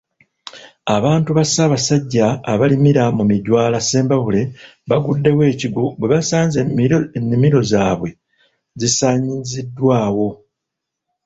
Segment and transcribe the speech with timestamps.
[0.95, 4.41] Abantu ba Ssaabasajja abalimira mu Mijwala Ssembabule,
[4.89, 6.57] baaguddewo ekigwo bwe baasanze
[7.19, 8.09] ennimiro zaabwe
[8.79, 10.29] zisaanyiziddwawo.